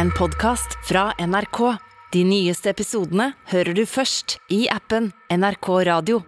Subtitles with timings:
[0.00, 1.58] en podkast fra NRK.
[2.12, 6.22] De nyeste episodene hører du først i appen NRK Radio.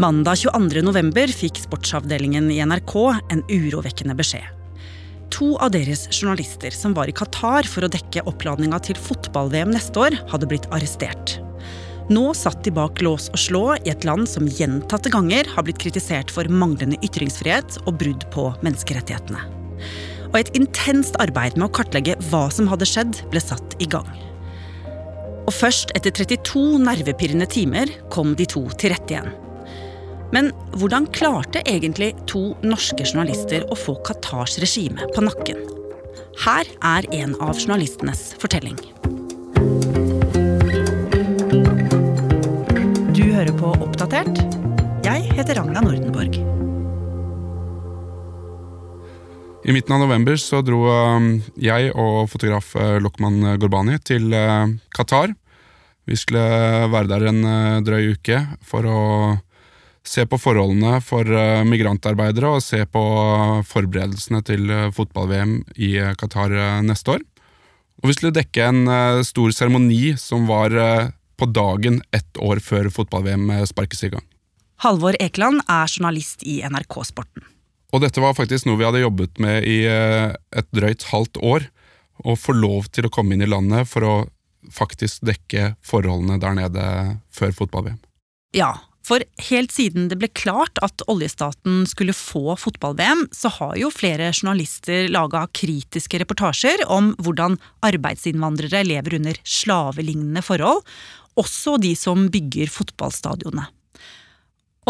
[0.00, 0.80] Mandag 22.
[0.86, 2.94] november fikk sportsavdelingen i NRK
[3.34, 4.48] en urovekkende beskjed.
[5.36, 10.00] To av deres journalister som var i Qatar for å dekke oppladninga til fotball-VM neste
[10.00, 11.36] år, hadde blitt arrestert.
[12.08, 15.84] Nå satt de bak lås og slå i et land som gjentatte ganger har blitt
[15.84, 19.44] kritisert for manglende ytringsfrihet og brudd på menneskerettighetene.
[20.32, 24.08] Og et intenst arbeid med å kartlegge hva som hadde skjedd, ble satt i gang.
[25.42, 29.32] Og først etter 32 nervepirrende timer kom de to til rette igjen.
[30.32, 30.48] Men
[30.80, 35.60] hvordan klarte egentlig to norske journalister å få Qatars regime på nakken?
[36.40, 38.80] Her er en av journalistenes fortelling.
[43.12, 44.40] Du hører på Oppdatert.
[45.04, 46.41] Jeg heter Ragna Nordenborg.
[49.62, 54.66] I midten av november så dro um, jeg og fotograf uh, Lokman Gorbani til uh,
[54.90, 55.30] Qatar.
[56.02, 56.42] Vi skulle
[56.90, 59.02] være der en uh, drøy uke for å
[60.02, 61.28] se på forholdene for
[61.62, 63.02] migrantarbeidere og se på
[63.70, 67.22] forberedelsene til fotball-VM i Qatar neste år.
[68.02, 70.74] Og vi skulle dekke en stor seremoni som var
[71.38, 74.26] på dagen ett år før fotball-VM sparkes i gang.
[74.82, 77.46] Halvor Ekeland er journalist i NRK Sporten.
[77.92, 81.66] Og dette var faktisk noe vi hadde jobbet med i eh, et drøyt halvt år.
[82.24, 84.14] Å få lov til å komme inn i landet for å
[84.72, 86.86] faktisk dekke forholdene der nede
[87.34, 87.98] før fotball-VM.
[88.56, 93.90] Ja, for helt siden det ble klart at oljestaten skulle få fotball-VM, så har jo
[93.92, 100.84] flere journalister laga kritiske reportasjer om hvordan arbeidsinnvandrere lever under slavelignende forhold,
[101.40, 103.66] også de som bygger fotballstadionene.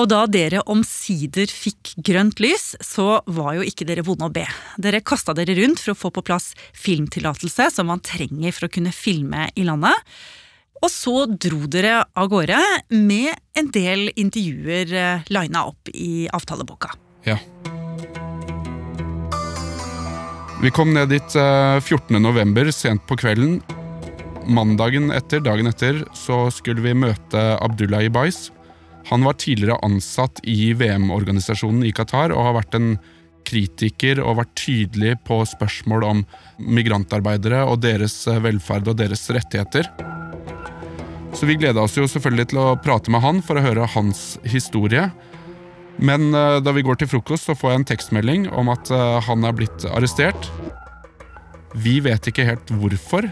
[0.00, 4.46] Og da dere omsider fikk grønt lys, så var jo ikke dere vonde å be.
[4.80, 8.72] Dere kasta dere rundt for å få på plass filmtillatelse som man trenger for å
[8.72, 9.92] kunne filme i landet.
[10.80, 12.56] Og så dro dere av gårde
[12.96, 16.94] med en del intervjuer eh, lina opp i avtaleboka.
[17.28, 17.36] Ja.
[20.62, 22.16] Vi kom ned dit 14.
[22.16, 23.60] Eh, sent på kvelden.
[24.48, 28.48] Mandagen etter, dagen etter, så skulle vi møte Abdullah Ibais
[29.08, 32.94] han var tidligere ansatt i VM-organisasjonen i Qatar og har vært en
[33.48, 36.22] kritiker og vært tydelig på spørsmål om
[36.62, 39.88] migrantarbeidere og deres eh, velferd og deres rettigheter.
[41.32, 44.36] Så vi gleda oss jo selvfølgelig til å prate med han for å høre hans
[44.46, 45.08] historie.
[46.02, 49.18] Men eh, da vi går til frokost, så får jeg en tekstmelding om at eh,
[49.26, 50.50] han er blitt arrestert.
[51.72, 53.30] Vi vet ikke helt hvorfor,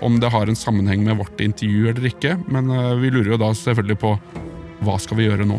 [0.00, 3.40] om det har en sammenheng med vårt intervju eller ikke, men eh, vi lurer jo
[3.40, 4.12] da selvfølgelig på
[4.86, 5.58] hva skal vi gjøre nå?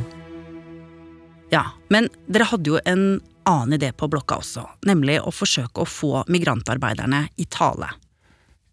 [1.52, 5.90] Ja, men dere hadde jo en annen idé på blokka også, nemlig å forsøke å
[5.90, 7.92] få migrantarbeiderne i tale.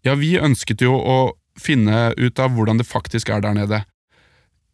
[0.05, 1.19] Ja, vi ønsket jo å
[1.59, 3.81] finne ut av hvordan det faktisk er der nede.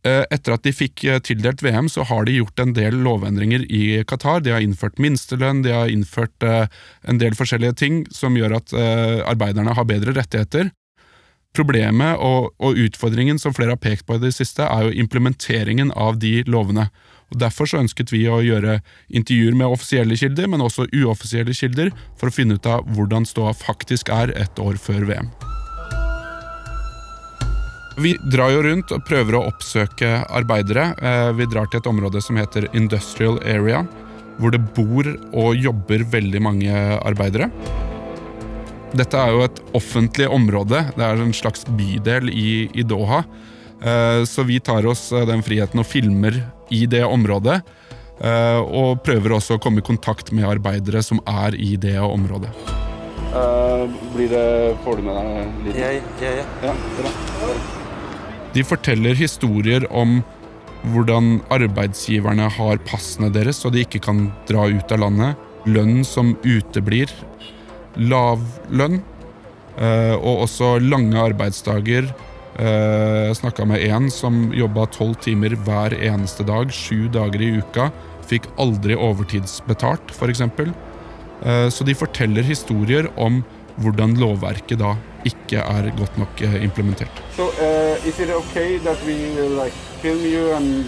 [0.04, 3.64] Eh, etter at de fikk eh, tildelt VM, så har de gjort en del lovendringer
[3.72, 4.44] i Qatar.
[4.44, 9.74] De har innført minstelønn, de har innført en del forskjellige ting som gjør at arbeiderne
[9.80, 10.74] har bedre rettigheter.
[11.54, 15.92] Problemet og, og, utfordringen som flere har pekt på i det siste, er jo implementeringen
[15.94, 16.88] av de lovene.
[17.30, 18.80] Og Derfor så ønsket vi å gjøre
[19.14, 23.54] intervjuer med offisielle kilder, men også uoffisielle kilder, for å finne ut av hvordan ståa
[23.58, 25.30] faktisk er et år før VM.
[28.02, 30.90] Vi drar jo rundt og prøver å oppsøke arbeidere.
[30.98, 33.84] Eh, vi drar til et område som heter Industrial Area,
[34.42, 37.52] hvor det bor og jobber veldig mange arbeidere.
[38.94, 40.84] Dette er jo et offentlig område.
[40.94, 43.24] Det er en slags bydel i, i Doha.
[43.82, 46.38] Eh, så vi tar oss eh, den friheten og filmer
[46.70, 47.60] i det området.
[48.22, 52.54] Eh, og prøver også å komme i kontakt med arbeidere som er i det området.
[53.34, 55.78] Uh, blir det Får du med deg litt?
[55.82, 55.88] Ja,
[56.22, 56.74] ja, ja.
[57.02, 57.54] ja
[58.54, 60.20] De forteller historier om
[60.94, 65.50] hvordan arbeidsgiverne har passene deres, så de ikke kan dra ut av landet.
[65.66, 67.10] Lønn som uteblir
[67.98, 68.42] lav
[68.74, 69.02] lønn,
[69.78, 72.10] eh, og også lange arbeidsdager.
[72.60, 77.58] Eh, jeg snakka med en som jobba tolv timer hver eneste dag, sju dager i
[77.62, 77.90] uka.
[78.30, 80.42] Fikk aldri overtidsbetalt, f.eks.
[80.42, 83.44] Eh, så de forteller historier om
[83.82, 84.94] hvordan lovverket da
[85.26, 87.24] ikke er godt nok implementert.
[87.36, 89.16] So, uh, is it okay that we
[89.50, 89.74] like
[90.04, 90.86] film you and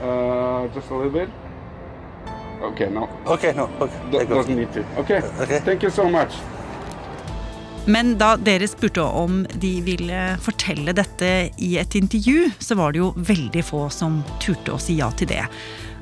[0.00, 1.39] uh, just a?
[2.62, 3.08] Okay, no.
[3.26, 3.68] Okay, no.
[3.80, 4.24] Okay.
[4.26, 4.84] doesn't need to.
[4.98, 5.22] Okay.
[5.40, 5.60] okay.
[5.60, 6.36] Thank you so much.
[7.88, 11.30] Men da dere spurte om de ville fortelle dette
[11.64, 15.30] i et intervju, så var det jo veldig få som turte å si ja til
[15.32, 15.46] det.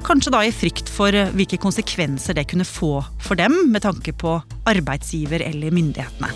[0.06, 4.36] Kanskje da i frykt for hvilke konsekvenser det kunne få for dem med tanke på
[4.68, 6.32] arbeidsgiver eller myndighetene.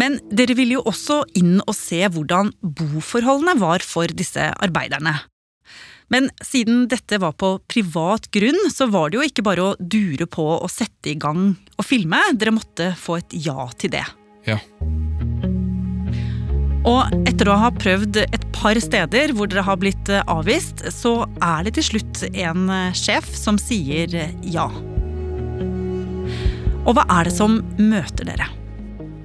[0.00, 5.18] Men dere ville jo også inn og se hvordan boforholdene var for disse arbeiderne.
[6.12, 10.26] Men siden dette var på privat grunn, så var det jo ikke bare å dure
[10.28, 12.20] på å sette i gang og filme.
[12.36, 14.04] Dere måtte få et ja til det.
[14.44, 14.58] Ja.
[16.82, 21.64] Og etter å ha prøvd et par steder hvor dere har blitt avvist, så er
[21.64, 22.66] det til slutt en
[22.98, 24.12] sjef som sier
[24.42, 24.68] ja.
[26.82, 28.50] Og hva er det som møter dere?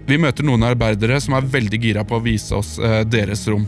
[0.08, 3.66] Vi møter noen arbeidere som er veldig gira på å vise oss eh, deres rom.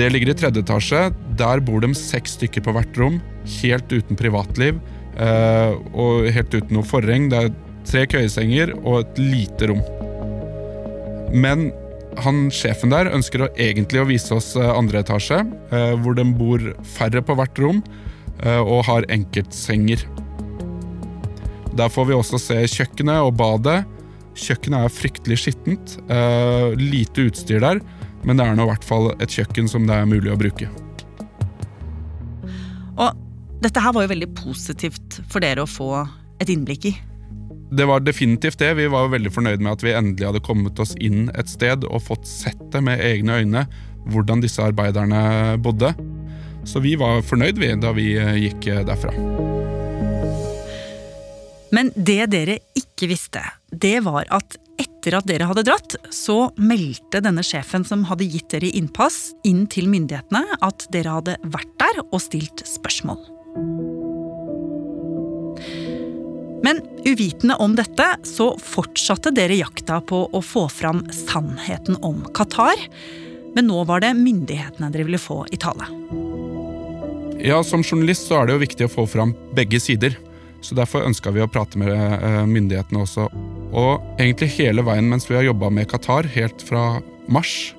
[0.00, 1.00] Det ligger i tredje etasje.
[1.36, 3.18] Der bor de seks stykker på hvert rom.
[3.60, 4.78] Helt uten privatliv
[5.20, 7.26] eh, og helt uten noe forheng.
[7.28, 7.50] Det er
[7.84, 9.82] tre køyesenger og et lite rom.
[11.36, 11.68] Men
[12.24, 16.24] han sjefen der ønsker å, egentlig å vise oss eh, andre etasje, eh, hvor de
[16.32, 16.64] bor
[16.96, 17.84] færre på hvert rom
[18.40, 20.00] og har enkeltsenger.
[21.76, 23.82] Der får vi også se kjøkkenet og badet.
[24.32, 25.98] Kjøkkenet er fryktelig skittent.
[26.80, 27.82] Lite utstyr der,
[28.24, 30.68] men det er nå i hvert fall et kjøkken som det er mulig å bruke.
[33.00, 33.20] Og
[33.64, 35.92] dette her var jo veldig positivt for dere å få
[36.40, 36.94] et innblikk i.
[37.70, 38.72] Det var definitivt det.
[38.80, 41.84] Vi var jo veldig fornøyd med at vi endelig hadde kommet oss inn et sted
[41.86, 43.66] og fått sett det med egne øyne,
[44.10, 45.92] hvordan disse arbeiderne bodde.
[46.66, 49.14] Så vi var fornøyd vi, da vi eh, gikk derfra.
[51.70, 54.58] Men det dere ikke visste, det var at
[55.00, 59.64] etter at dere hadde dratt, så meldte denne sjefen som hadde gitt dere innpass, inn
[59.70, 63.16] til myndighetene at dere hadde vært der og stilt spørsmål.
[66.60, 72.76] Men uvitende om dette, så fortsatte dere jakta på å få fram sannheten om Qatar.
[73.56, 75.88] Men nå var det myndighetene dere ville få i tale.
[77.40, 80.18] Ja, Som journalist så er det jo viktig å få fram begge sider.
[80.60, 83.26] Så Derfor ønska vi å prate med eh, myndighetene også.
[83.70, 87.72] Og egentlig hele veien mens vi har jobba med Qatar, helt fra mars,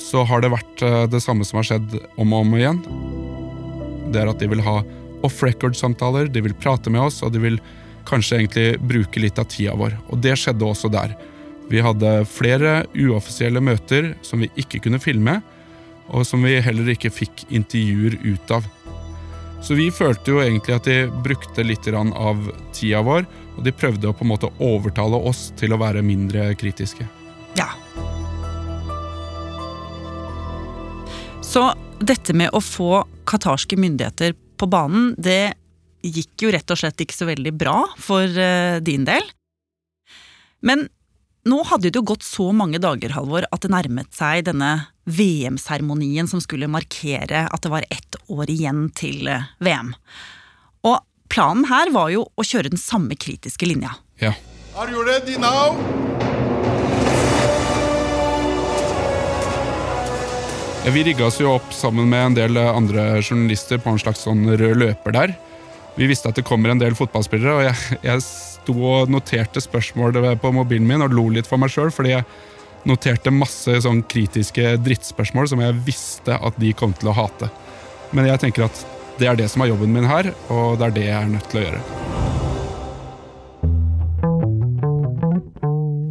[0.00, 2.80] så har det vært eh, det samme som har skjedd om og om igjen.
[4.12, 4.80] Det er at de vil ha
[5.26, 7.60] off record-samtaler, de vil prate med oss, og de vil
[8.08, 9.96] kanskje egentlig bruke litt av tida vår.
[10.10, 11.14] Og det skjedde også der.
[11.70, 15.38] Vi hadde flere uoffisielle møter som vi ikke kunne filme,
[16.10, 18.66] og som vi heller ikke fikk intervjuer ut av.
[19.60, 23.26] Så vi følte jo egentlig at de brukte litt av tida vår,
[23.56, 27.04] og de prøvde å på en måte overtale oss til å være mindre kritiske.
[27.58, 27.68] Ja.
[31.44, 31.66] Så
[32.00, 35.52] dette med å få qatarske myndigheter på banen, det
[36.00, 39.26] gikk jo rett og slett ikke så veldig bra for uh, din del.
[40.64, 40.86] Men
[41.48, 44.72] nå hadde det jo gått så mange dager, Halvor, at det nærmet seg denne
[45.10, 49.94] VM-seremonien som skulle markere at det var ett år igjen til eh, VM.
[50.86, 51.00] Og
[51.32, 53.96] planen her var jo å kjøre den samme kritiske linja.
[54.22, 54.34] Ja.
[54.76, 55.76] Are you ready now?
[60.90, 64.46] Vi rigga oss jo opp sammen med en del andre journalister på en slags sånn
[64.48, 65.34] rød løper der.
[65.98, 70.16] Vi visste at det kommer en del fotballspillere, og jeg, jeg sto og noterte spørsmål
[70.40, 72.24] på mobilen min og lo litt for meg sjøl, fordi jeg
[72.88, 77.50] noterte masse sånn kritiske drittspørsmål som jeg visste at de kom til å hate.
[78.16, 78.84] Men jeg tenker at
[79.20, 81.50] det er det som er jobben min her, og det er det jeg er nødt
[81.52, 81.82] til å gjøre.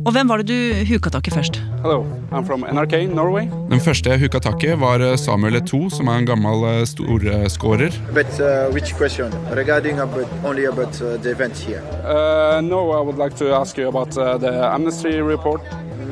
[0.09, 1.59] Og hvem var det du huka tak i først?
[1.83, 1.99] Hello,
[2.31, 3.45] I'm from NRK, Norway.
[3.69, 6.79] Den første jeg huka tak i, var eh, Samuel Eto'o, som er en gammel eh,
[6.89, 7.93] storskårer.
[8.15, 9.29] But uh, which question?
[9.53, 11.83] Regarding about, only about uh, the event here?
[12.01, 15.61] Uh, no, I would like to ask you about uh, the amnesty report.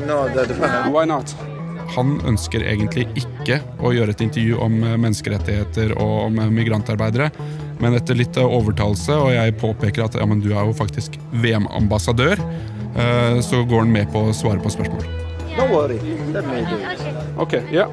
[0.05, 0.23] No.
[0.93, 1.33] Why not?
[1.95, 7.31] Han ønsker egentlig ikke å gjøre et intervju om eh, menneskerettigheter og om migrantarbeidere.
[7.81, 12.41] Men etter litt overtalelse, og jeg påpeker at ja, men du er jo faktisk VM-ambassadør,
[12.97, 15.05] Eh, så går han med på å svare på spørsmål.
[17.43, 17.91] Okay, yeah.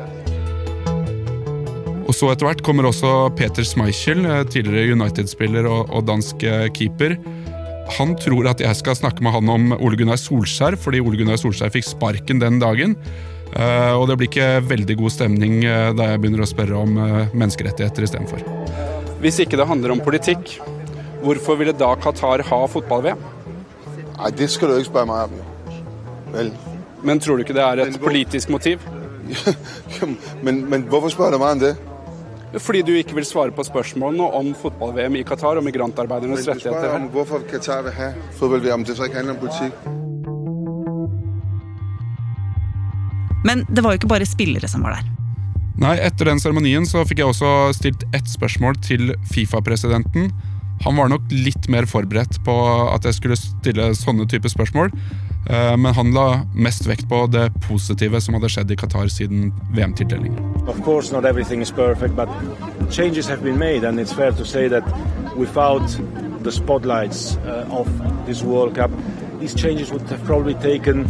[2.04, 7.18] Og så etter hvert kommer også Peter Schmeichel, eh, tidligere United-spiller og dansk eh, keeper.
[7.98, 11.38] Han tror at jeg skal snakke med han om Ole Gunnar Solskjær, fordi Ole Gunnar
[11.40, 12.96] Solskjær fikk sparken den dagen.
[13.54, 16.96] Og det blir ikke veldig god stemning da jeg begynner å spørre om
[17.36, 18.42] menneskerettigheter istedenfor.
[19.22, 20.56] Hvis ikke det handler om politikk,
[21.22, 23.22] hvorfor ville da Qatar ha fotball-VM?
[24.18, 25.80] Nei, det skal du ikke spørre meg om.
[26.34, 26.50] Vel.
[27.04, 28.84] Men tror du ikke det er et politisk motiv?
[30.44, 31.74] men, men, hvorfor spør du meg om det?
[32.62, 36.94] Fordi du ikke vil svare på spørsmålene om fotball-VM i Qatar og migrantarbeidernes rettigheter.
[36.94, 39.74] Om hvorfor Qatar vil ha fotball-VM, det så ikke handler om politikk.
[43.44, 45.10] Men det var jo ikke bare spillere som var der.
[45.82, 50.30] Nei, Etter den seremonien så fikk jeg også stilt ett spørsmål til Fifa-presidenten.
[50.84, 52.54] Han var nok litt mer forberedt på
[52.92, 54.92] at jeg skulle stille sånne typer spørsmål.
[55.50, 59.50] Eh, men han la mest vekt på det positive som hadde skjedd i Qatar siden
[59.76, 60.40] VM-tildelingen.
[60.68, 62.28] Of course, not everything is perfect, but
[62.90, 64.84] changes have been made, and it's fair to say that
[65.36, 65.84] without
[66.44, 67.88] the spotlights uh, of
[68.26, 68.90] this World Cup,
[69.40, 71.04] these changes would have probably taken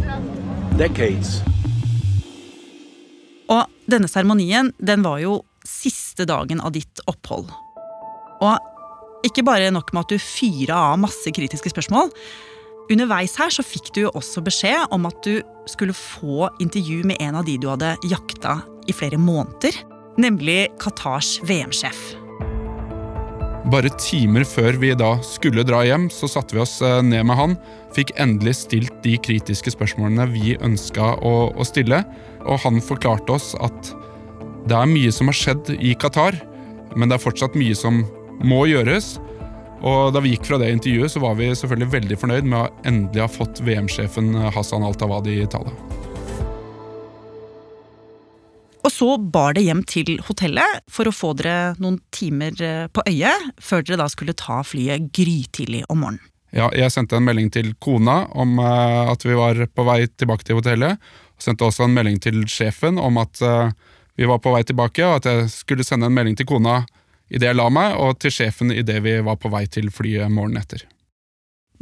[0.77, 1.41] decades.
[3.47, 7.47] Og denne seremonien, den var jo siste dagen av ditt opphold.
[8.43, 12.11] Og ikke bare nok med at du fyra av masse kritiske spørsmål.
[12.91, 15.39] Underveis her så fikk du jo også beskjed om at du
[15.69, 19.73] skulle få intervju med en av de du hadde jakta i flere måneder.
[20.21, 22.13] Nemlig Qatars VM-sjef.
[23.73, 27.39] Bare timer før vi da skulle dra hjem, så satte vi oss eh, ned med
[27.39, 27.55] han.
[27.97, 32.03] Fikk endelig stilt de kritiske spørsmålene vi ønska å, å stille.
[32.45, 33.95] Og han forklarte oss at
[34.69, 36.37] det er mye som har skjedd i Qatar,
[36.93, 38.03] men det er fortsatt mye som
[38.45, 39.15] må gjøres.
[39.83, 42.69] Og da vi gikk fra det intervjuet, så var vi selvfølgelig veldig fornøyd med å
[42.87, 45.73] endelig ha fått VM-sjefen Hassan Al-Tawadi i tale.
[48.85, 53.03] Og så bar det hjem til hotellet for å få dere noen timer eh, på
[53.09, 56.31] øyet, før dere da skulle ta flyet grytidlig om morgenen.
[56.55, 60.45] Ja, jeg sendte en melding til kona om uh, at vi var på vei tilbake
[60.47, 61.01] til hotellet.
[61.35, 63.41] Og sendte også en melding til sjefen om at
[64.15, 66.85] vi var på vei tilbake, og at jeg skulle sende en melding til kona
[67.29, 70.61] idet jeg la meg, og til sjefen idet vi var på vei til flyet morgenen
[70.61, 70.85] etter.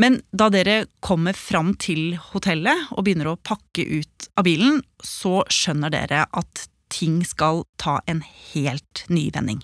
[0.02, 5.44] Men da dere kommer fram til hotellet og begynner å pakke ut av bilen, så
[5.54, 8.24] skjønner dere at ting skal ta en
[8.54, 9.62] helt ny vending.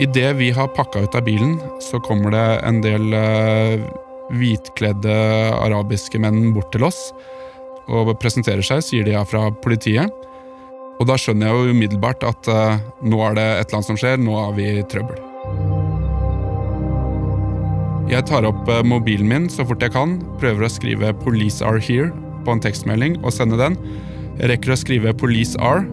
[0.00, 3.84] Idet vi har pakka ut av bilen, så kommer det en del uh,
[4.34, 5.14] hvitkledde
[5.60, 7.12] arabiske menn bort til oss
[7.84, 10.08] og presenterer seg, sier de er fra politiet.
[11.00, 13.98] Og da skjønner jeg jo umiddelbart at uh, nå er det et eller annet som
[13.98, 15.18] skjer, nå er vi i trøbbel.
[18.12, 21.82] Jeg tar opp uh, mobilen min så fort jeg kan, prøver å skrive 'Police are
[21.82, 22.12] here'
[22.44, 23.78] på en tekstmelding og sende den.
[24.38, 25.86] Jeg rekker å skrive 'Police are',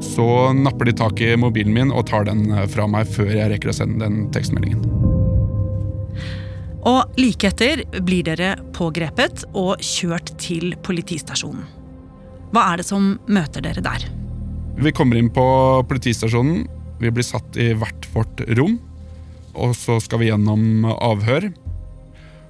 [0.00, 3.68] så napper de tak i mobilen min og tar den fra meg før jeg rekker
[3.68, 4.80] å sende den tekstmeldingen.
[6.88, 11.79] Og like etter blir dere pågrepet og kjørt til politistasjonen.
[12.50, 14.06] Hva er det som møter dere der?
[14.80, 15.44] Vi kommer inn på
[15.86, 16.64] politistasjonen.
[17.00, 18.78] Vi blir satt i hvert vårt rom.
[19.54, 21.50] Og så skal vi gjennom avhør.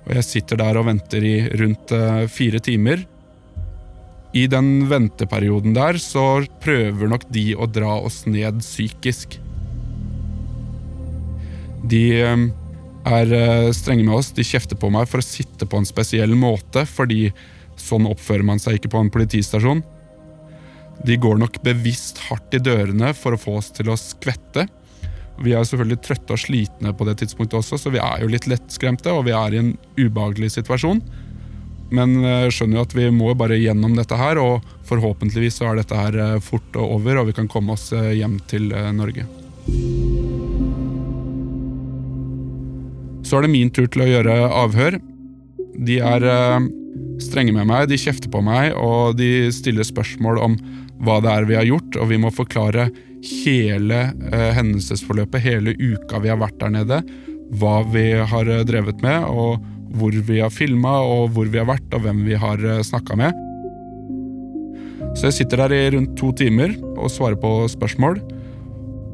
[0.07, 1.93] Og jeg sitter der og venter i rundt
[2.33, 3.05] fire timer.
[4.33, 9.37] I den venteperioden der så prøver nok de å dra oss ned psykisk.
[11.91, 14.31] De er strenge med oss.
[14.37, 17.31] De kjefter på meg for å sitte på en spesiell måte, fordi
[17.81, 19.83] sånn oppfører man seg ikke på en politistasjon.
[21.07, 24.67] De går nok bevisst hardt i dørene for å få oss til å skvette.
[25.41, 28.49] Vi er selvfølgelig trøtte og slitne på det tidspunktet også, så vi er jo litt
[28.51, 31.01] lettskremte, og vi er i en ubehagelig situasjon.
[31.97, 32.13] Men
[32.53, 36.39] skjønner jo at vi må bare gjennom dette her, og forhåpentligvis så er dette her
[36.45, 39.25] fort over, og vi kan komme oss hjem til Norge.
[43.25, 45.01] Så er det min tur til å gjøre avhør.
[45.81, 46.29] De er
[47.23, 50.57] strenge med meg, de kjefter på meg, og de stiller spørsmål om
[51.05, 52.89] hva det er vi har gjort, og vi må forklare
[53.45, 54.01] hele
[54.31, 57.03] eh, hendelsesforløpet, hele uka vi har vært der nede,
[57.61, 59.61] hva vi har drevet med, og
[59.99, 63.47] hvor vi har filma, og hvor vi har vært, og hvem vi har snakka med.
[65.19, 68.21] Så jeg sitter der i rundt to timer og svarer på spørsmål,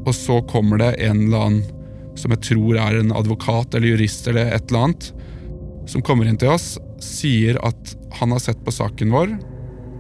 [0.07, 1.77] og så kommer det en eller annen
[2.17, 5.09] som jeg tror er en advokat eller jurist eller et eller annet,
[5.91, 9.37] som kommer inn til oss, sier at han har sett på saken vår,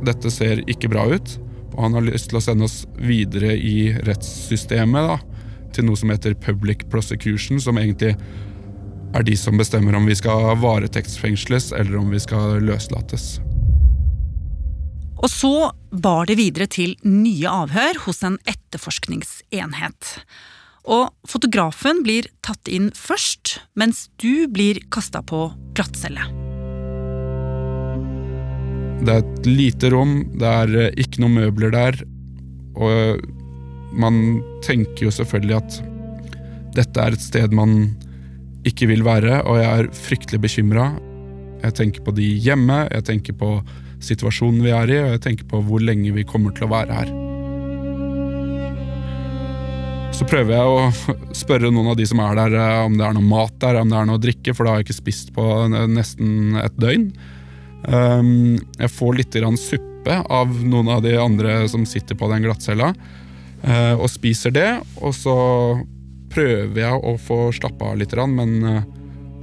[0.06, 1.36] dette ser ikke bra ut,
[1.74, 5.18] og han har lyst til å sende oss videre i rettssystemet, da,
[5.76, 8.14] til noe som heter public prosecution, som egentlig
[9.16, 13.36] er de som bestemmer om vi skal varetektsfengsles eller om vi skal løslates.
[15.16, 20.16] Og så bar det videre til nye avhør hos en etterforskningsenhet.
[20.86, 26.45] Og fotografen blir tatt inn først, mens du blir kasta på glattcelle.
[28.96, 31.98] Det er et lite rom, det er ikke noen møbler der,
[32.76, 33.20] og
[33.96, 35.78] man tenker jo selvfølgelig at
[36.76, 37.94] dette er et sted man
[38.66, 40.88] ikke vil være, og jeg er fryktelig bekymra.
[41.62, 43.60] Jeg tenker på de hjemme, jeg tenker på
[44.02, 46.98] situasjonen vi er i, og jeg tenker på hvor lenge vi kommer til å være
[46.98, 47.14] her.
[50.16, 50.84] Så prøver jeg å
[51.44, 53.98] spørre noen av de som er der, om det er noe mat der, om det
[54.00, 55.46] er noe å drikke, for da har jeg ikke spist på
[55.92, 57.10] nesten et døgn.
[57.86, 62.92] Jeg får litt suppe av noen av de andre som sitter på den glattcella,
[63.62, 64.70] eh, og spiser det.
[65.00, 65.36] Og så
[66.32, 68.82] prøver jeg å få slappe av litt, men eh,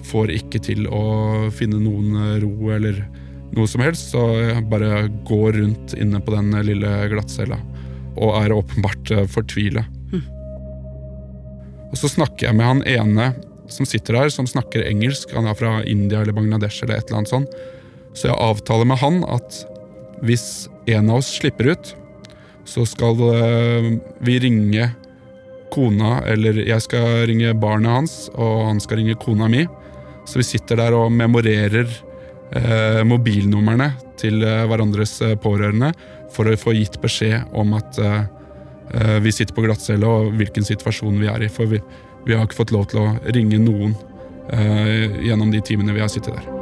[0.03, 3.05] får ikke til å finne noen ro eller
[3.53, 7.59] noe som helst, så jeg bare går rundt inne på den lille glattcella
[8.13, 9.85] og er åpenbart fortvila.
[10.11, 10.25] Mm.
[11.91, 13.29] Og så snakker jeg med han ene
[13.71, 15.31] som sitter der, som snakker engelsk.
[15.37, 17.55] Han er fra India eller Bangladesh eller et eller annet sånt.
[18.13, 19.63] Så jeg avtaler med han at
[20.23, 21.93] hvis en av oss slipper ut,
[22.65, 23.87] så skal eh,
[24.23, 24.89] vi ringe
[25.73, 29.65] kona, eller jeg skal ringe barnet hans, og han skal ringe kona mi.
[30.29, 33.89] Så vi sitter der og memorerer eh, mobilnumrene
[34.21, 35.91] til eh, hverandres eh, pårørende
[36.33, 38.23] for å få gitt beskjed om at eh,
[38.93, 41.51] eh, vi sitter på glattcelle og hvilken situasjon vi er i.
[41.51, 41.81] For vi,
[42.27, 43.97] vi har ikke fått lov til å ringe noen
[45.23, 46.52] gjennom de timene vi har sittet der.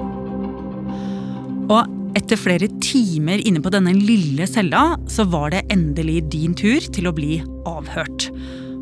[1.72, 6.84] Og etter flere timer inne på denne lille cella, så var det endelig din tur
[6.92, 8.28] til å bli avhørt.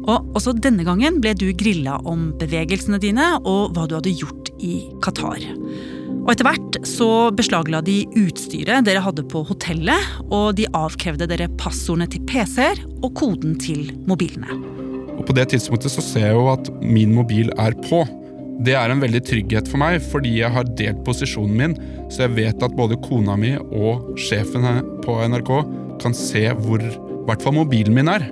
[0.10, 4.50] Og også denne gangen ble du grilla om bevegelsene dine og hva du hadde gjort
[4.66, 5.44] i Qatar.
[6.20, 11.50] Og etter hvert så beslagla de utstyret dere hadde på hotellet, og de avkrevde dere
[11.62, 14.58] passordene til PC-er og koden til mobilene.
[15.20, 18.06] Og På det tidspunktet så ser jeg jo at min mobil er på.
[18.60, 21.76] Det er en veldig trygghet for meg, fordi jeg har delt posisjonen min,
[22.12, 24.68] så jeg vet at både kona mi og sjefen
[25.06, 25.52] på NRK
[26.04, 26.92] kan se hvor i
[27.30, 28.28] hvert fall mobilen min er.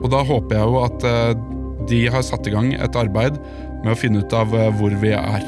[0.00, 1.46] Og da håper jeg jo at eh,
[1.86, 3.38] de har satt i gang et arbeid
[3.84, 5.46] med å finne ut av eh, hvor vi er.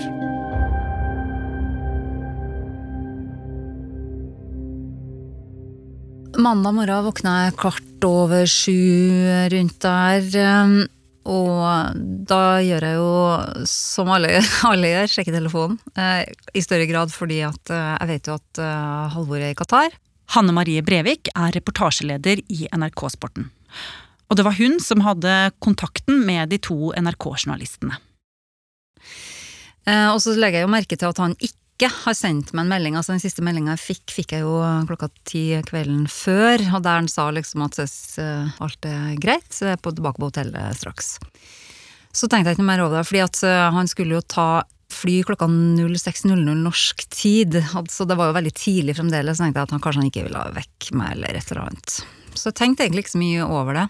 [6.39, 8.79] Mandag morgen våkna jeg kvart over sju
[9.51, 10.31] rundt der.
[11.29, 15.79] Og da gjør jeg jo som alle, alle gjør, sjekker telefonen.
[15.95, 16.25] Eh,
[16.59, 19.95] I større grad fordi at eh, jeg vet jo at eh, Halvor er i Qatar.
[20.35, 23.51] Hanne Marie Brevik er reportasjeleder i NRK Sporten.
[24.31, 27.99] Og det var hun som hadde kontakten med de to NRK-journalistene.
[29.85, 32.73] Og så legger jeg jo merke til at han ikke ikke har sendt meg en
[32.73, 32.97] melding.
[32.99, 34.59] altså Den siste meldinga jeg fikk, fikk jeg jo
[34.89, 36.63] klokka ti kvelden før.
[36.77, 40.21] Og der han sa liksom at uh, alt er greit, så jeg er på, tilbake
[40.21, 41.17] på hotellet straks.
[42.13, 44.51] Så tenkte jeg ikke noe mer over det, fordi at uh, han skulle jo ta
[44.93, 47.57] fly klokka 06.00 norsk tid.
[47.73, 50.27] Altså det var jo veldig tidlig fremdeles, så tenkte jeg at han kanskje han ikke
[50.29, 51.97] ville vekke meg eller et eller annet.
[52.37, 53.89] Så jeg tenkte egentlig ikke så mye over det.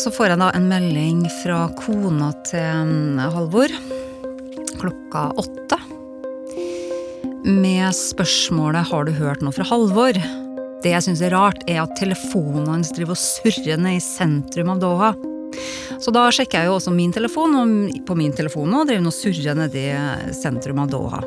[0.00, 3.99] Så får jeg da en melding fra kona til mm, Halvor
[4.80, 5.78] klokka åtte.
[7.44, 10.20] Med spørsmålet 'Har du hørt noe fra Halvor?'
[10.82, 14.70] Det jeg syns er rart, er at telefonen hans driver og surrer ned i sentrum
[14.72, 15.10] av Doha.
[16.00, 19.10] Så da sjekker jeg jo også min telefon, og på min telefon nå driver den
[19.10, 21.20] og surrer i sentrum av Doha.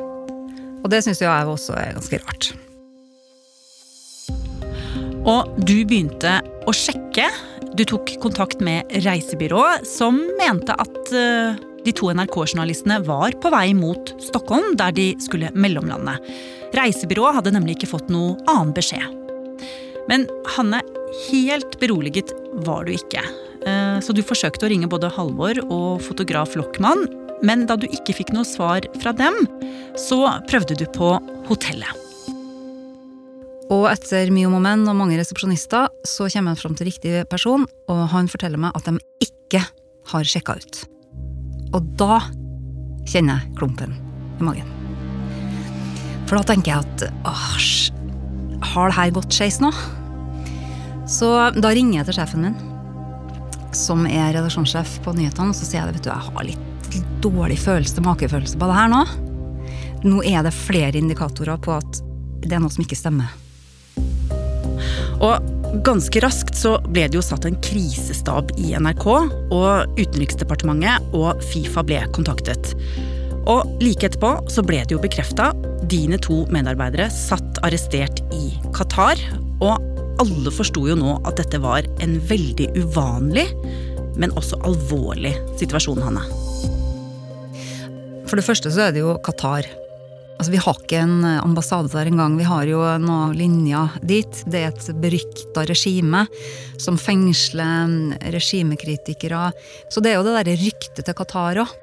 [0.82, 2.50] Og det syns jeg også er ganske rart.
[5.24, 7.30] Og du begynte å sjekke.
[7.74, 13.74] Du tok kontakt med reisebyrået, som mente at uh de to NRK-journalistene var på vei
[13.76, 16.16] mot Stockholm, der de skulle mellomlande.
[16.74, 19.20] Reisebyrået hadde nemlig ikke fått noe annen beskjed.
[20.08, 20.82] Men Hanne,
[21.30, 22.32] helt beroliget
[22.66, 23.22] var du ikke.
[23.64, 27.06] Eh, så du forsøkte å ringe både Halvor og fotograf Lockmann.
[27.44, 29.36] Men da du ikke fikk noe svar fra dem,
[30.00, 31.16] så prøvde du på
[31.48, 32.00] hotellet.
[33.72, 37.14] Og etter mye om og men og mange resepsjonister, så kommer jeg fram til riktig
[37.32, 39.64] person, og han forteller meg at de ikke
[40.12, 40.82] har sjekka ut.
[41.74, 42.20] Og da
[43.10, 43.96] kjenner jeg klumpen
[44.38, 44.70] i magen.
[46.24, 47.72] For da tenker jeg at æsj,
[48.74, 49.70] har det her gått skeis nå?
[51.10, 52.54] Så da ringer jeg til sjefen min,
[53.76, 56.70] som er redaksjonssjef på nyhetene, og så sier jeg det, vet du, jeg har litt
[57.24, 59.02] dårlig følelse, makefølelse på det her nå.
[60.04, 62.00] Nå er det flere indikatorer på at
[62.44, 63.32] det er noe som ikke stemmer.
[65.24, 69.06] Og Ganske raskt så ble det jo satt en krisestab i NRK,
[69.50, 72.76] og Utenriksdepartementet og Fifa ble kontaktet.
[73.50, 75.50] Og like etterpå så ble det jo bekrefta.
[75.90, 79.18] Dine to medarbeidere satt arrestert i Qatar.
[79.64, 79.82] Og
[80.22, 83.48] alle forsto jo nå at dette var en veldig uvanlig,
[84.20, 86.22] men også alvorlig situasjon, Hanne.
[88.30, 89.66] For det første så er det jo Qatar.
[90.34, 92.36] Altså, vi har ikke en eh, ambassade der engang.
[92.40, 94.42] Vi har jo noen linjer dit.
[94.50, 96.24] Det er et berykta regime
[96.80, 99.46] som fengsler mm, regimekritikere.
[99.88, 101.80] Så det er jo det derre ryktet til Qatar òg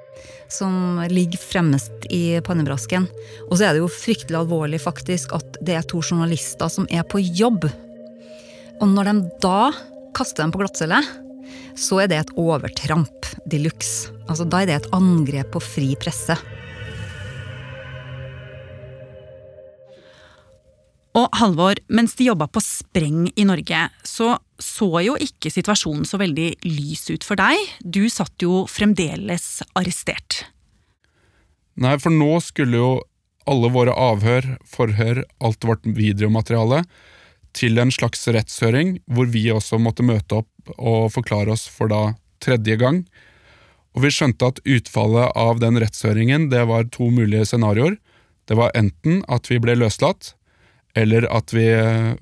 [0.52, 3.08] som ligger fremmest i pannebrasken.
[3.48, 7.06] Og så er det jo fryktelig alvorlig faktisk at det er to journalister som er
[7.08, 7.70] på jobb.
[8.82, 9.72] Og når de da
[10.18, 11.00] kaster dem på glattcelle,
[11.80, 14.12] så er det et overtramp de luxe.
[14.28, 16.36] Altså, da er det et angrep på fri presse.
[21.17, 26.19] Og Halvor, mens de jobba på spreng i Norge, så så jo ikke situasjonen så
[26.21, 27.58] veldig lys ut for deg.
[27.82, 30.45] Du satt jo fremdeles arrestert.
[31.82, 32.91] Nei, for nå skulle jo
[33.50, 36.84] alle våre avhør, forhør, alt vårt videomateriale
[37.58, 42.13] til en slags rettshøring, hvor vi også måtte møte opp og forklare oss for da
[42.43, 43.02] tredje gang.
[43.97, 47.97] Og vi skjønte at utfallet av den rettshøringen det var to mulige scenarioer.
[48.47, 50.36] Det var enten at vi ble løslatt,
[50.97, 51.67] eller at vi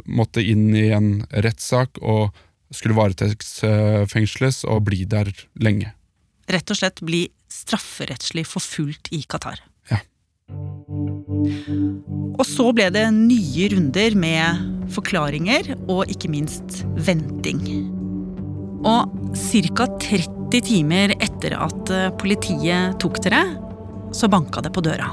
[0.05, 2.29] måtte inn i en rettssak og
[2.73, 5.93] skulle varetektsfengsles og bli der lenge.
[6.49, 9.61] Rett og slett bli strafferettslig forfulgt i Qatar.
[9.89, 10.01] Ja.
[12.39, 17.61] Og så ble det nye runder med forklaringer og ikke minst venting.
[18.87, 19.89] Og ca.
[19.99, 23.43] 30 timer etter at eh, politiet tok dere,
[24.15, 25.11] så banka det på døra.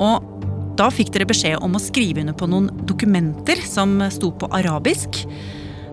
[0.00, 0.33] Og
[0.78, 5.22] da fikk dere beskjed om å skrive under på noen dokumenter som sto på arabisk.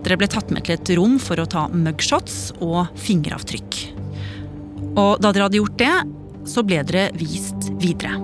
[0.02, 3.78] Dere ble tatt med til et rom for å ta mugshots og fingeravtrykk.
[4.98, 5.94] Og da dere hadde gjort det,
[6.50, 8.18] så ble dere vist videre.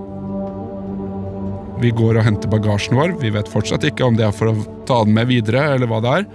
[1.79, 3.15] Vi går og henter bagasjen vår.
[3.23, 6.01] Vi vet fortsatt ikke om det er for å ta den med videre, eller hva
[6.03, 6.27] det er.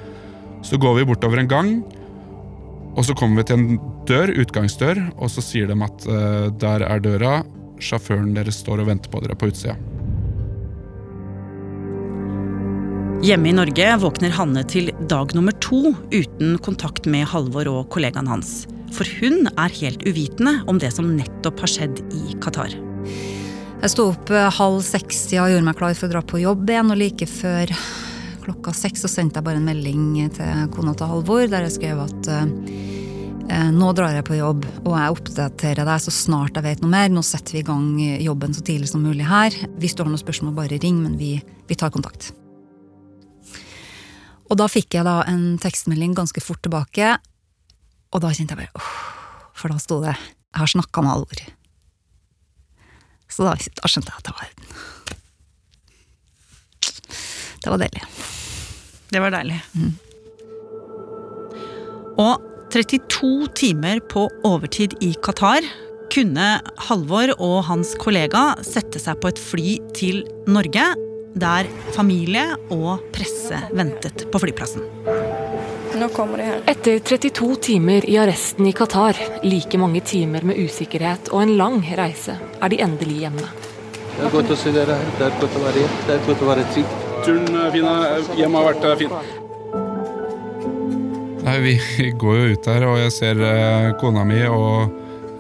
[0.64, 1.74] Så går vi bortover en gang,
[2.96, 6.88] og så kommer vi til en dør, utgangsdør, og så sier de at uh, der
[6.88, 7.34] er døra.
[7.84, 9.76] Sjåføren deres står og venter på dere på utsida.
[13.24, 18.28] Hjemme i Norge våkner Hanne til dag nummer to uten kontakt med Halvor og kollegaen
[18.28, 18.66] hans.
[18.92, 22.76] For hun er helt uvitende om det som nettopp har skjedd i Qatar.
[23.80, 26.68] Jeg sto opp eh, halv seks og gjorde meg klar for å dra på jobb
[26.68, 26.92] igjen.
[26.92, 27.72] Og like før
[28.44, 32.04] klokka seks så sendte jeg bare en melding til kona til Halvor der jeg skrev
[32.04, 32.46] at eh,
[33.72, 37.08] nå drar jeg på jobb, og jeg oppdaterer deg så snart jeg vet noe mer.
[37.08, 37.88] Nå setter vi i gang
[38.28, 39.56] jobben så tidlig som mulig her.
[39.80, 41.38] Hvis du har noen spørsmål, bare ring, men vi,
[41.72, 42.34] vi tar kontakt.
[44.54, 47.16] Og da fikk jeg da en tekstmelding ganske fort tilbake,
[48.14, 48.94] og da kjente jeg bare åh,
[49.58, 51.50] For da sto det 'Jeg har snakka med Alvor'.
[53.28, 54.50] Så da, da, skjønte jeg at det var
[57.64, 58.04] Det var deilig.
[59.10, 59.62] Det var deilig.
[59.74, 59.98] Mm.
[62.18, 65.62] Og 32 timer på overtid i Qatar
[66.14, 70.94] kunne Halvor og hans kollega sette seg på et fly til Norge
[71.34, 74.82] der familie og presse ventet på flyplassen.
[75.94, 76.62] Nå kommer de her.
[76.70, 81.78] Etter 32 timer i arresten i Qatar, like mange timer med usikkerhet og en lang
[81.98, 83.48] reise, er de endelig hjemme.
[84.14, 85.14] Det er godt å se dere her.
[85.20, 86.02] Det er godt å være hjemme.
[86.08, 86.98] Det er godt å være trygg.
[87.24, 87.88] Turen eh, fin,
[88.40, 89.14] Hjemmet har vært fint.
[89.14, 89.40] fin.
[91.44, 91.74] Nei, Vi
[92.24, 93.36] går jo ut der, og jeg ser
[94.02, 94.76] kona mi og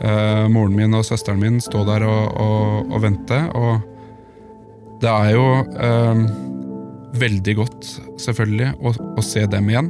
[0.01, 3.39] eh, moren min og søsteren min stå der og, og, og vente.
[3.57, 3.92] Og
[5.03, 5.47] det er jo
[5.83, 6.21] eh,
[7.19, 7.87] veldig godt,
[8.23, 9.89] selvfølgelig, å, å, se dem igjen.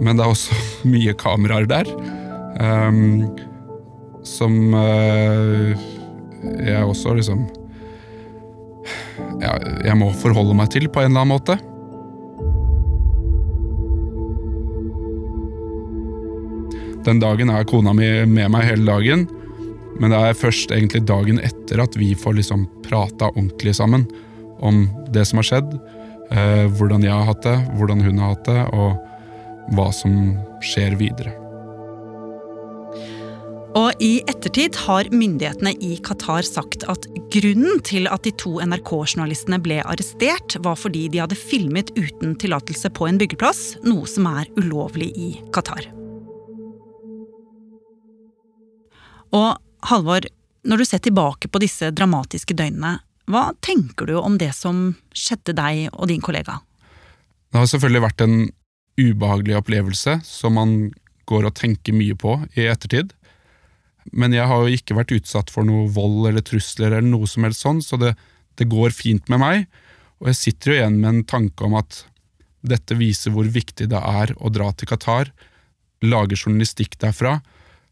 [0.00, 0.56] Men det er også
[0.94, 1.90] mye kameraer der.
[2.64, 3.02] Eh,
[4.24, 5.74] som eh,
[6.64, 7.42] jeg også liksom
[9.42, 9.52] ja,
[9.84, 11.58] Jeg må forholde meg til på en eller annen måte.
[17.04, 19.26] Den dagen er kona mi med meg hele dagen.
[20.00, 24.08] Men det er først egentlig dagen etter at vi får liksom prata ordentlig sammen
[24.64, 25.72] om det som har skjedd,
[26.34, 30.98] eh, hvordan jeg har hatt det, hvordan hun har hatt det, og hva som skjer
[31.00, 31.34] videre.
[33.74, 39.58] Og I ettertid har myndighetene i Qatar sagt at grunnen til at de to NRK-journalistene
[39.62, 44.46] ble arrestert, var fordi de hadde filmet uten tillatelse på en byggeplass, noe som er
[44.60, 45.90] ulovlig i Qatar.
[49.34, 49.58] Og
[49.90, 50.26] Halvor,
[50.64, 52.98] når du ser tilbake på disse dramatiske døgnene,
[53.30, 56.58] hva tenker du om det som skjedde deg og din kollega?
[57.52, 58.38] Det har selvfølgelig vært en
[59.00, 60.74] ubehagelig opplevelse som man
[61.28, 63.14] går og tenker mye på i ettertid.
[64.12, 67.46] Men jeg har jo ikke vært utsatt for noe vold eller trusler eller noe som
[67.46, 68.12] helst sånn, så det,
[68.60, 69.64] det går fint med meg.
[70.20, 72.04] Og jeg sitter jo igjen med en tanke om at
[72.64, 75.32] dette viser hvor viktig det er å dra til Qatar,
[76.04, 77.38] lage journalistikk derfra,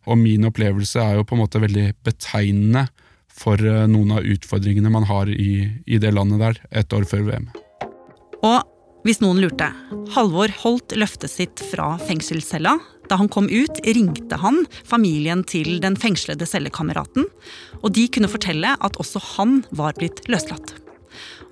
[0.06, 2.86] og min opplevelse er jo på en måte veldig betegnende
[3.32, 7.26] for eh, noen av utfordringene man har i, i det landet der et år før
[7.30, 7.48] VM.
[8.42, 8.60] Og
[9.06, 9.66] hvis noen lurte,
[10.14, 12.76] Halvor holdt løftet sitt fra fengselscella.
[13.10, 17.26] Da han kom ut, ringte han familien til den fengslede cellekameraten,
[17.82, 20.76] og de kunne fortelle at også han var blitt løslatt.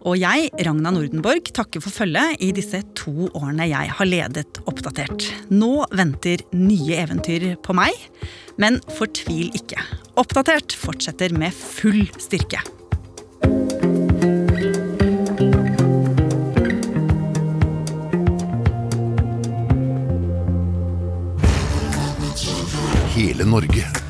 [0.08, 5.26] Og jeg, Ragna Nordenborg, takker for følget i disse to årene jeg har ledet Oppdatert.
[5.52, 7.92] Nå venter nye eventyr på meg,
[8.60, 9.80] men fortvil ikke.
[10.20, 12.64] Oppdatert fortsetter med full styrke.
[23.10, 24.09] Hele Norge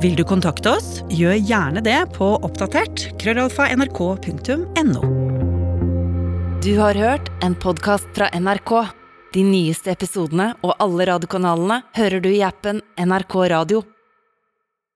[0.00, 5.02] Vil du kontakte oss, gjør gjerne det på oppdatert krøllalfa nrk.no.
[6.64, 8.72] Du har hørt en podkast fra NRK.
[9.36, 13.82] De nyeste episodene og alle radiokanalene hører du i appen NRK Radio.